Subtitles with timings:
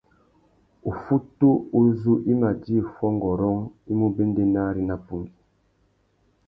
[0.89, 1.47] Uffutu
[1.79, 3.61] uzú i mà djï fuongôrông
[3.91, 5.33] i mú béndénari nà pungüi.